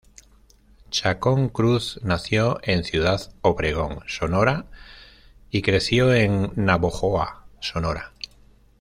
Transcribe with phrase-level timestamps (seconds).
[0.89, 4.65] Chacón Cruz nació en Ciudad Obregón, Sonora,
[5.51, 8.11] y creció en Navojoa, Sonora.